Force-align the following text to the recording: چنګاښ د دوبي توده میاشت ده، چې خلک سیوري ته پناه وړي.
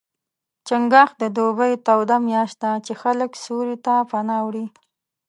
چنګاښ 0.67 1.09
د 1.21 1.23
دوبي 1.37 1.73
توده 1.85 2.17
میاشت 2.27 2.55
ده، 2.63 2.71
چې 2.85 2.93
خلک 3.01 3.31
سیوري 3.43 3.77
ته 3.85 3.93
پناه 4.09 4.41
وړي. 4.45 4.65